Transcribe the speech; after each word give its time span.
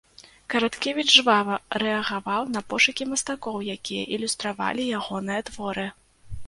Караткевіч 0.53 1.09
жвава 1.17 1.59
рэагаваў 1.83 2.49
на 2.55 2.65
пошукі 2.73 3.03
мастакоў, 3.13 3.57
якія 3.77 4.03
ілюстравалі 4.19 4.89
ягоныя 5.01 5.41
творы. 5.51 5.89